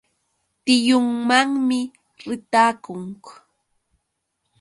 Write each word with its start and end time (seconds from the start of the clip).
Tiyunmanmi 0.63 1.79
ritakun. 2.27 3.03